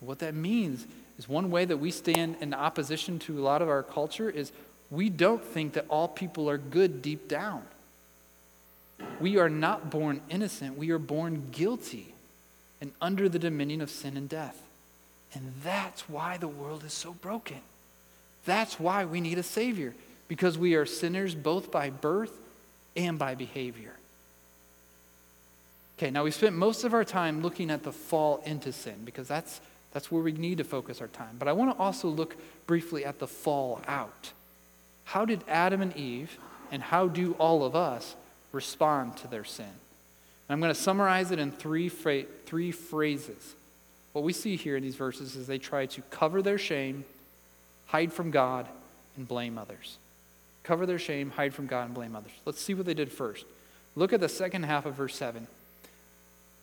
[0.00, 0.86] What that means
[1.18, 4.52] is one way that we stand in opposition to a lot of our culture is
[4.90, 7.62] we don't think that all people are good deep down.
[9.20, 12.14] We are not born innocent, we are born guilty
[12.80, 14.60] and under the dominion of sin and death.
[15.34, 17.60] And that's why the world is so broken.
[18.44, 19.94] That's why we need a Savior,
[20.26, 22.32] because we are sinners both by birth
[22.96, 23.94] and by behavior.
[25.96, 29.28] Okay, now we spent most of our time looking at the fall into sin because
[29.28, 29.60] that's,
[29.92, 31.36] that's where we need to focus our time.
[31.38, 32.34] But I want to also look
[32.66, 34.32] briefly at the fall out.
[35.04, 36.36] How did Adam and Eve,
[36.72, 38.16] and how do all of us
[38.52, 39.64] respond to their sin?
[39.64, 43.54] And I'm going to summarize it in three, fra- three phrases.
[44.12, 47.04] What we see here in these verses is they try to cover their shame,
[47.86, 48.66] hide from God,
[49.16, 49.96] and blame others.
[50.62, 52.32] Cover their shame, hide from God, and blame others.
[52.44, 53.44] Let's see what they did first.
[53.96, 55.46] Look at the second half of verse 7.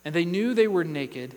[0.05, 1.35] And they knew they were naked,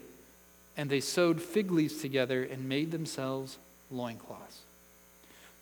[0.77, 3.59] and they sewed fig leaves together and made themselves
[3.91, 4.61] loincloths.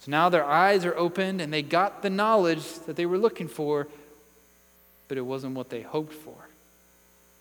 [0.01, 3.49] So now their eyes are opened, and they got the knowledge that they were looking
[3.49, 3.87] for,
[5.11, 6.37] but it wasn't what they hoped for.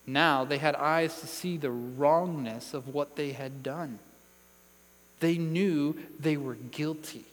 [0.07, 3.99] Now they had eyes to see the wrongness of what they had done.
[5.19, 7.25] They knew they were guilty.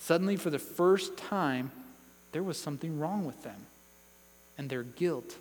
[0.00, 1.70] Suddenly, for the first time,
[2.32, 3.66] there was something wrong with them,
[4.58, 5.36] and their guilt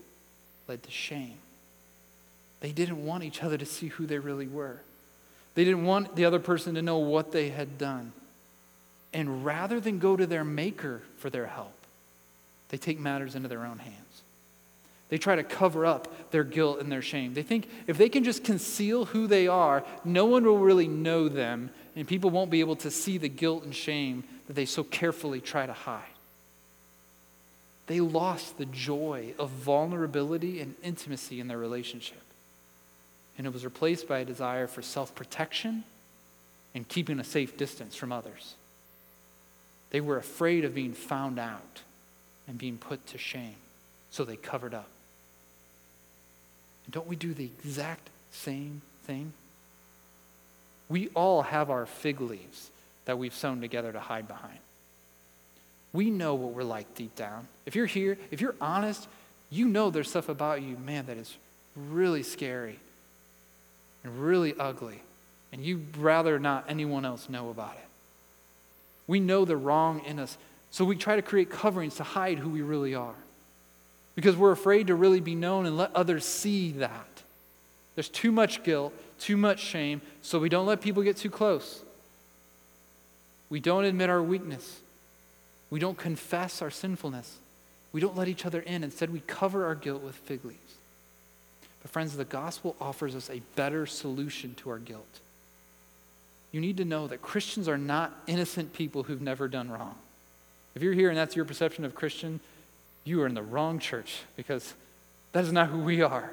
[0.67, 1.39] led to shame.
[2.59, 4.81] They didn't want each other to see who they really were.
[5.55, 8.11] They didn't want the other person to know what they had done.
[9.13, 11.73] And rather than go to their maker for their help,
[12.73, 14.23] they take matters into their own hands.
[15.09, 17.35] They try to cover up their guilt and their shame.
[17.35, 21.29] They think if they can just conceal who they are, no one will really know
[21.29, 24.83] them, and people won't be able to see the guilt and shame that they so
[24.83, 26.01] carefully try to hide.
[27.85, 32.23] They lost the joy of vulnerability and intimacy in their relationship
[33.37, 35.83] and it was replaced by a desire for self protection
[36.75, 38.55] and keeping a safe distance from others.
[39.91, 41.81] They were afraid of being found out
[42.47, 43.55] and being put to shame,
[44.11, 44.89] so they covered up.
[46.85, 49.33] And don't we do the exact same thing?
[50.89, 52.69] We all have our fig leaves
[53.05, 54.59] that we've sewn together to hide behind.
[55.93, 57.47] We know what we're like deep down.
[57.65, 59.07] If you're here, if you're honest,
[59.49, 61.35] you know there's stuff about you, man, that is
[61.75, 62.79] really scary
[64.03, 65.01] and really ugly,
[65.51, 67.87] and you'd rather not anyone else know about it.
[69.07, 70.37] We know the wrong in us,
[70.73, 73.13] so we try to create coverings to hide who we really are
[74.15, 77.21] because we're afraid to really be known and let others see that.
[77.93, 81.83] There's too much guilt, too much shame, so we don't let people get too close.
[83.51, 84.79] We don't admit our weakness.
[85.69, 87.37] We don't confess our sinfulness.
[87.91, 88.83] We don't let each other in.
[88.83, 90.57] Instead, we cover our guilt with fig leaves.
[91.83, 95.19] But, friends, the gospel offers us a better solution to our guilt.
[96.51, 99.99] You need to know that Christians are not innocent people who've never done wrong.
[100.75, 102.39] If you're here and that's your perception of Christian,
[103.03, 104.73] you are in the wrong church because
[105.33, 106.31] that is not who we are.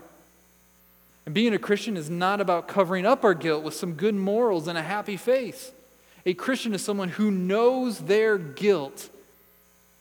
[1.26, 4.68] And being a Christian is not about covering up our guilt with some good morals
[4.68, 5.72] and a happy face.
[6.26, 9.08] A Christian is someone who knows their guilt,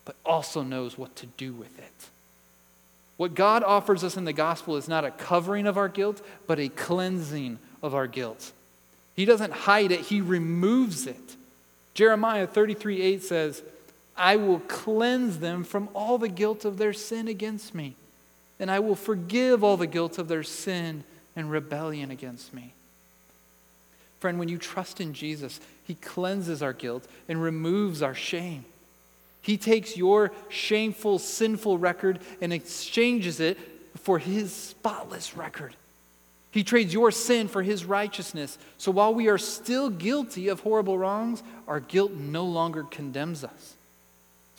[0.05, 1.85] but also knows what to do with it.
[3.17, 6.59] What God offers us in the gospel is not a covering of our guilt, but
[6.59, 8.51] a cleansing of our guilt.
[9.15, 11.35] He doesn't hide it, He removes it.
[11.93, 13.61] Jeremiah 33 8 says,
[14.19, 17.95] I will cleanse them from all the guilt of their sin against me,
[18.59, 21.05] and I will forgive all the guilt of their sin
[21.35, 22.73] and rebellion against me.
[24.19, 28.65] Friend, when you trust in Jesus, He cleanses our guilt and removes our shame.
[29.41, 33.57] He takes your shameful, sinful record and exchanges it
[33.99, 35.75] for his spotless record.
[36.51, 38.57] He trades your sin for his righteousness.
[38.77, 43.75] So while we are still guilty of horrible wrongs, our guilt no longer condemns us.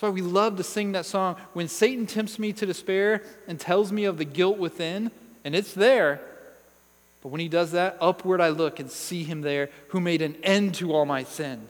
[0.01, 1.37] That's why we love to sing that song.
[1.53, 5.11] When Satan tempts me to despair and tells me of the guilt within,
[5.45, 6.23] and it's there,
[7.23, 10.37] but when he does that, upward I look and see him there who made an
[10.43, 11.69] end to all my sin.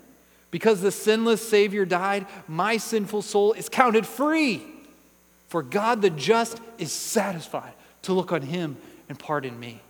[0.53, 4.63] Because the sinless Savior died, my sinful soul is counted free.
[5.49, 7.73] For God the just is satisfied
[8.03, 8.77] to look on him
[9.09, 9.81] and pardon me.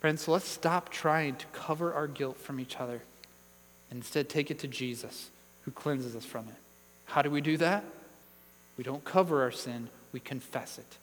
[0.00, 3.02] Friends, so let's stop trying to cover our guilt from each other
[3.88, 5.30] and instead take it to Jesus
[5.66, 6.54] who cleanses us from it.
[7.04, 7.84] How do we do that?
[8.78, 10.96] We don't cover our sin, we confess it.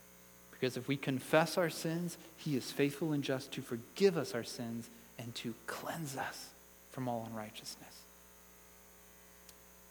[0.52, 4.44] Because if we confess our sins, he is faithful and just to forgive us our
[4.44, 4.88] sins
[5.20, 6.48] and to cleanse us
[6.92, 7.94] from all unrighteousness.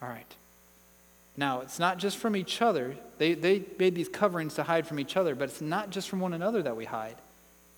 [0.03, 0.27] All right.
[1.37, 2.97] Now, it's not just from each other.
[3.19, 6.21] They, they made these coverings to hide from each other, but it's not just from
[6.21, 7.17] one another that we hide.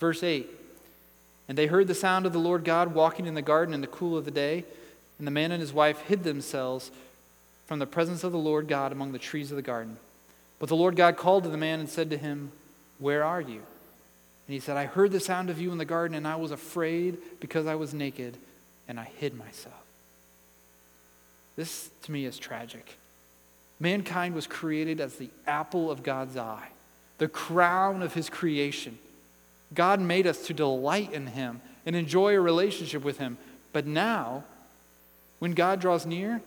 [0.01, 0.49] Verse 8
[1.49, 3.87] And they heard the sound of the Lord God walking in the garden in the
[3.87, 4.65] cool of the day,
[5.19, 6.91] and the man and his wife hid themselves
[7.67, 9.97] from the presence of the Lord God among the trees of the garden.
[10.59, 12.53] But the Lord God called to the man and said to him,
[12.99, 13.61] where are you?
[14.47, 16.51] And he said, I heard the sound of you in the garden, and I was
[16.51, 18.37] afraid because I was naked,
[18.87, 19.83] and I hid myself.
[21.57, 22.97] This, to me, is tragic.
[23.81, 26.69] Mankind was created as the apple of God's eye,
[27.19, 28.99] the crown of his creation.
[29.75, 33.39] God made us to delight in him and enjoy a relationship with him.
[33.73, 34.45] But now,
[35.39, 36.41] when God draws near,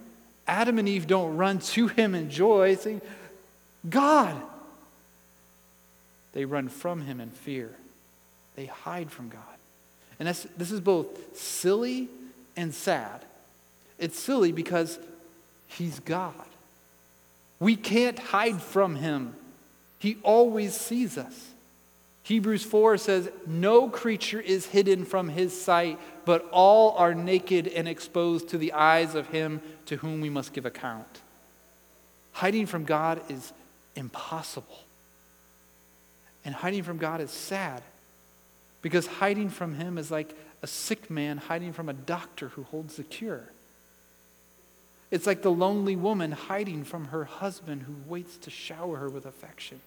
[0.48, 3.02] Adam and Eve don't run to him in joy, saying,
[3.90, 4.36] God,
[6.34, 7.72] they run from him in fear.
[8.56, 9.42] They hide from God.
[10.20, 12.08] And this is both silly
[12.56, 13.22] and sad.
[14.00, 14.98] It's silly because
[15.68, 16.34] he's God.
[17.60, 19.34] We can't hide from him,
[20.00, 21.52] he always sees us.
[22.28, 27.88] Hebrews 4 says, No creature is hidden from his sight, but all are naked and
[27.88, 31.22] exposed to the eyes of him to whom we must give account.
[32.34, 33.54] Hiding from God is
[33.96, 34.84] impossible.
[36.44, 37.82] And hiding from God is sad
[38.82, 42.98] because hiding from Him is like a sick man hiding from a doctor who holds
[42.98, 43.54] the cure.
[45.12, 49.26] It's like the lonely woman hiding from her husband who waits to shower her with
[49.26, 49.80] affection.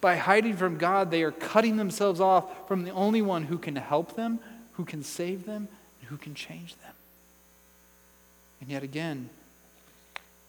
[0.00, 3.76] By hiding from God, they are cutting themselves off from the only one who can
[3.76, 4.40] help them,
[4.72, 5.68] who can save them,
[6.00, 6.92] and who can change them.
[8.60, 9.28] And yet again,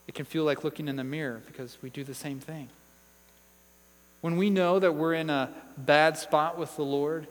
[0.06, 2.68] it can feel like looking in the mirror because we do the same thing.
[4.20, 7.26] When we know that we're in a bad spot with the Lord,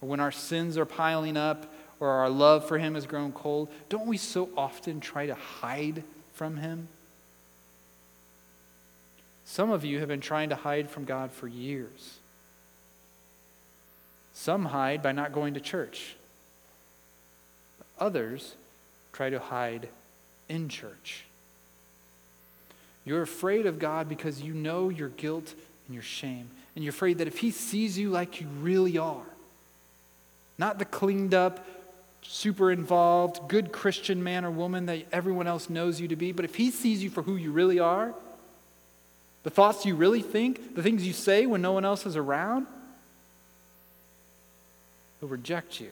[0.00, 3.68] or when our sins are piling up, or our love for Him has grown cold,
[3.88, 6.02] don't we so often try to hide
[6.34, 6.88] from Him?
[9.54, 12.18] Some of you have been trying to hide from God for years.
[14.32, 16.16] Some hide by not going to church.
[18.00, 18.56] Others
[19.12, 19.88] try to hide
[20.48, 21.22] in church.
[23.04, 25.54] You're afraid of God because you know your guilt
[25.86, 26.50] and your shame.
[26.74, 29.22] And you're afraid that if he sees you like you really are,
[30.58, 31.64] not the cleaned up,
[32.22, 36.44] super involved, good Christian man or woman that everyone else knows you to be, but
[36.44, 38.14] if he sees you for who you really are,
[39.44, 42.66] the thoughts you really think, the things you say when no one else is around,
[45.20, 45.90] he'll reject you.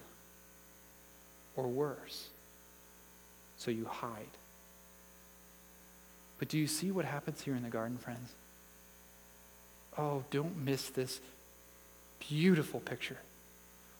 [1.54, 2.28] Or worse.
[3.58, 4.26] So you hide.
[6.38, 8.32] But do you see what happens here in the garden, friends?
[9.96, 11.20] Oh, don't miss this
[12.28, 13.18] beautiful picture.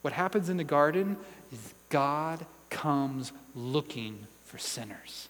[0.01, 1.15] What happens in the garden
[1.51, 5.29] is God comes looking for sinners.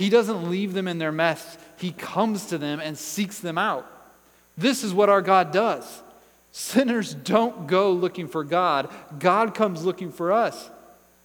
[0.00, 3.86] He doesn't leave them in their mess, He comes to them and seeks them out.
[4.56, 6.02] This is what our God does.
[6.52, 8.88] Sinners don't go looking for God,
[9.18, 10.70] God comes looking for us.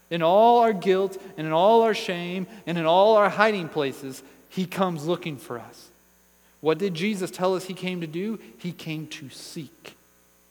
[0.09, 4.21] In all our guilt and in all our shame and in all our hiding places,
[4.49, 5.87] He comes looking for us.
[6.59, 8.39] What did Jesus tell us he came to do?
[8.57, 9.95] He came to seek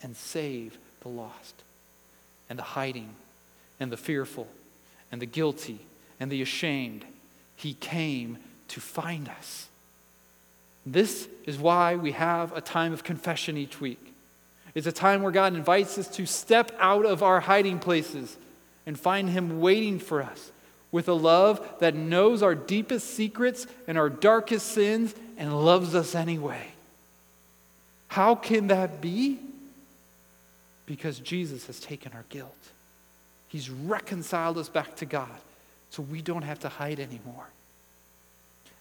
[0.03, 1.62] and save the lost,
[2.49, 3.11] and the hiding,
[3.79, 4.49] and the fearful,
[5.12, 5.81] and the guilty,
[6.18, 7.05] and the ashamed.
[7.65, 8.37] He came
[8.69, 9.69] to find us.
[10.85, 14.12] This is why we have a time of confession each week.
[14.75, 18.37] It's a time where God invites us to step out of our hiding places
[18.85, 20.51] and find Him waiting for us
[20.93, 26.15] with a love that knows our deepest secrets and our darkest sins and loves us
[26.15, 26.67] anyway.
[28.09, 29.39] How can that be?
[30.85, 32.53] Because Jesus has taken our guilt.
[33.49, 35.31] He's reconciled us back to God
[35.95, 37.47] so we don't have to hide anymore.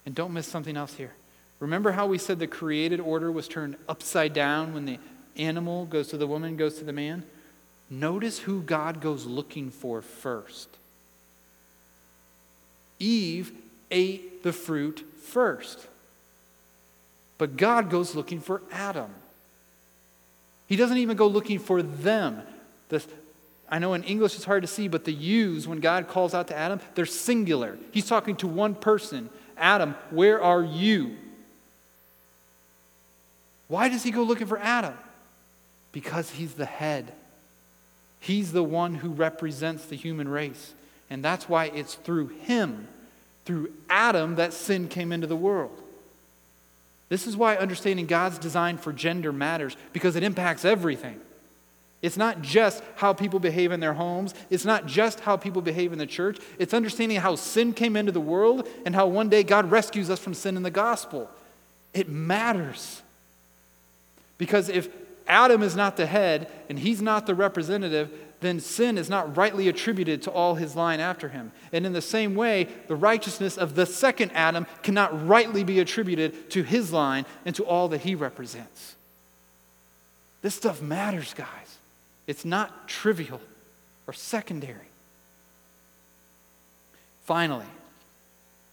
[0.04, 1.12] And don't miss something else here.
[1.60, 4.98] Remember how we said the created order was turned upside down when the
[5.38, 7.24] animal goes to the woman, goes to the man?
[7.88, 10.70] Notice who God goes looking for first.
[12.98, 13.52] Eve
[13.92, 15.86] ate the fruit first.
[17.38, 19.12] But God goes looking for Adam.
[20.66, 22.42] He doesn't even go looking for them.
[22.90, 23.04] The,
[23.74, 26.50] I know in English it's hard to see, but the yous, when God calls out
[26.50, 27.76] to Adam, they're singular.
[27.92, 31.16] He's talking to one person Adam, where are you?
[33.70, 34.94] Why does he go looking for Adam?
[35.92, 37.14] Because he's the head.
[38.20, 40.76] He's the one who represents the human race.
[41.10, 42.88] And that's why it's through him,
[43.46, 45.76] through Adam, that sin came into the world.
[47.10, 51.20] This is why understanding God's design for gender matters, because it impacts everything.
[52.04, 54.36] It's not just how people behave in their homes.
[54.50, 56.38] It's not just how people behave in the church.
[56.60, 60.20] It's understanding how sin came into the world and how one day God rescues us
[60.20, 61.32] from sin in the gospel.
[61.94, 63.02] It matters.
[64.38, 64.90] Because if
[65.30, 69.70] Adam is not the head and he's not the representative, then sin is not rightly
[69.70, 71.54] attributed to all his line after him.
[71.72, 76.50] And in the same way, the righteousness of the second Adam cannot rightly be attributed
[76.52, 78.96] to his line and to all that he represents.
[80.42, 81.78] This stuff matters, guys.
[82.28, 83.42] It's not trivial
[84.08, 84.88] or secondary.
[87.26, 87.66] Finally,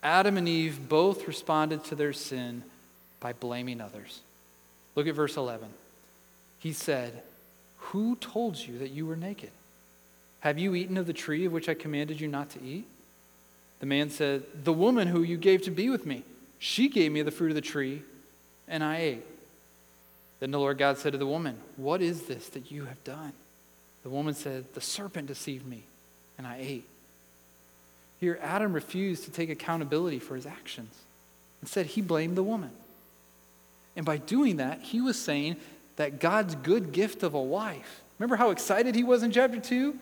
[0.02, 2.62] Adam and Eve both responded to their sin
[3.20, 4.20] by blaming others.
[4.94, 5.68] Look at verse 11.
[6.58, 7.22] He said,
[7.78, 9.50] Who told you that you were naked?
[10.40, 12.86] Have you eaten of the tree of which I commanded you not to eat?
[13.80, 16.22] The man said, The woman who you gave to be with me,
[16.58, 18.02] she gave me the fruit of the tree,
[18.66, 19.26] and I ate.
[20.40, 23.32] Then the Lord God said to the woman, What is this that you have done?
[24.02, 25.84] The woman said, The serpent deceived me,
[26.38, 26.84] and I ate.
[28.20, 30.94] Here, Adam refused to take accountability for his actions.
[31.62, 32.70] Instead, he blamed the woman.
[33.96, 35.56] And by doing that, he was saying
[35.96, 38.00] that God's good gift of a wife.
[38.18, 39.98] Remember how excited he was in chapter 2?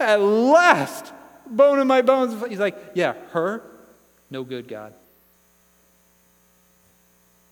[0.00, 1.12] At last,
[1.46, 2.44] bone in my bones.
[2.48, 3.62] He's like, Yeah, her,
[4.30, 4.92] no good, God.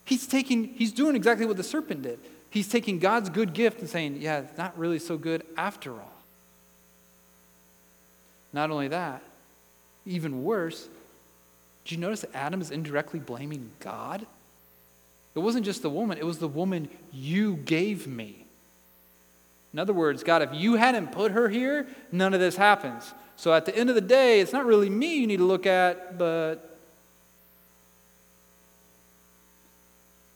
[0.04, 2.18] He's taking, he's doing exactly what the serpent did.
[2.50, 6.12] He's taking God's good gift and saying, yeah, it's not really so good after all.
[8.52, 9.22] Not only that,
[10.04, 10.88] even worse,
[11.84, 14.26] did you notice that Adam is indirectly blaming God?
[15.34, 18.44] It wasn't just the woman, it was the woman you gave me.
[19.72, 23.14] In other words, God, if you hadn't put her here, none of this happens.
[23.36, 25.64] So at the end of the day, it's not really me you need to look
[25.64, 26.70] at, but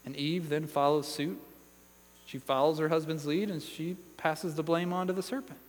[0.05, 1.41] And Eve then follows suit.
[2.35, 5.61] She follows her husband's lead and she passes the blame on to the serpent.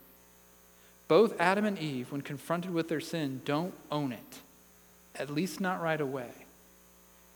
[1.06, 4.40] Both Adam and Eve, when confronted with their sin, don't own it,
[5.14, 6.30] at least not right away.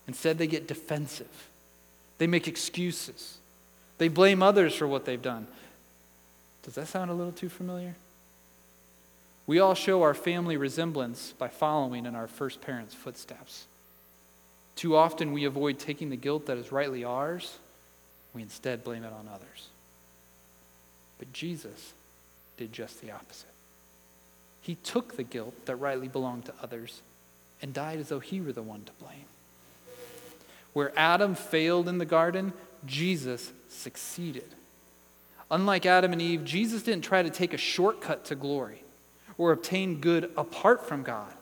[0.08, 1.48] Instead, they get defensive.
[2.18, 3.38] They make excuses.
[3.98, 5.46] They blame others for what they've done.
[6.64, 7.94] Does that sound a little too familiar?
[9.46, 13.66] We all show our family resemblance by following in our first parents' footsteps.
[14.74, 17.58] Too often we avoid taking the guilt that is rightly ours,
[18.34, 19.68] we instead blame it on others.
[21.18, 21.92] But Jesus
[22.56, 23.46] did just the opposite.
[24.62, 27.00] He took the guilt that rightly belonged to others
[27.62, 29.24] and died as though he were the one to blame.
[30.72, 32.52] Where Adam failed in the garden,
[32.86, 34.44] Jesus succeeded.
[35.50, 38.84] Unlike Adam and Eve, Jesus didn't try to take a shortcut to glory
[39.36, 41.32] or obtain good apart from God.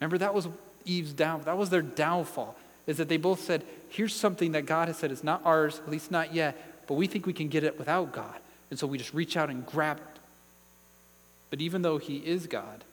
[0.00, 0.48] Remember, that was
[0.84, 1.42] Eve's down.
[1.44, 2.56] That was their downfall,
[2.86, 5.90] is that they both said, here's something that God has said is not ours, at
[5.90, 8.38] least not yet, but we think we can get it without God.
[8.70, 10.20] And so we just reach out and grab it.
[11.50, 12.84] But even though he is God,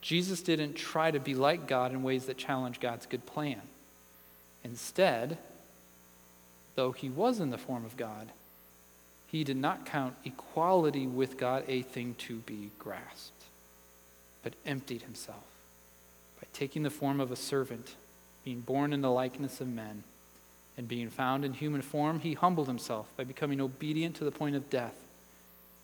[0.00, 3.62] Jesus didn't try to be like God in ways that challenge God's good plan.
[4.62, 5.38] Instead,
[6.76, 8.28] though he was in the form of God,
[9.26, 13.44] he did not count equality with God a thing to be grasped,
[14.42, 15.44] but emptied himself
[16.40, 17.94] by taking the form of a servant,
[18.44, 20.02] being born in the likeness of men,
[20.76, 24.54] and being found in human form, he humbled himself by becoming obedient to the point
[24.54, 24.94] of death,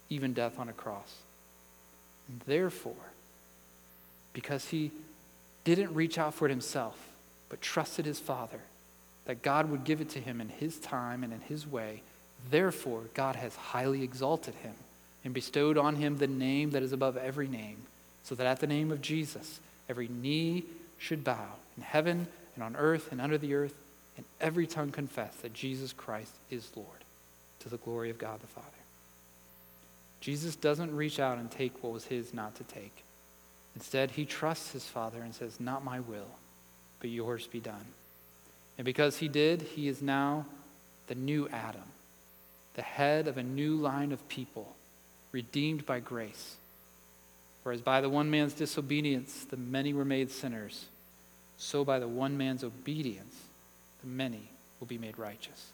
[0.09, 1.17] even death on a cross.
[2.29, 2.95] And therefore,
[4.33, 4.93] because he
[5.65, 6.97] didn't reach out for it himself,
[7.49, 8.61] but trusted his Father,
[9.27, 12.03] that God would give it to him in his time and in his way,
[12.51, 14.75] therefore, God has highly exalted him
[15.25, 17.79] and bestowed on him the name that is above every name,
[18.23, 20.65] so that at the name of Jesus, Every knee
[20.99, 23.75] should bow in heaven and on earth and under the earth,
[24.17, 26.89] and every tongue confess that Jesus Christ is Lord,
[27.61, 28.69] to the glory of God the Father.
[30.21, 33.05] Jesus doesn't reach out and take what was his not to take.
[33.75, 36.39] Instead, he trusts his Father and says, Not my will,
[37.01, 37.85] but yours be done.
[38.79, 40.47] And because he did, he is now
[41.09, 41.83] the new Adam,
[42.75, 44.75] the head of a new line of people,
[45.33, 46.57] redeemed by grace
[47.65, 50.85] Whereas by the one man's disobedience, the many were made sinners,
[51.57, 53.35] so by the one man's obedience,
[54.01, 54.49] the many
[54.81, 55.71] will be made righteous.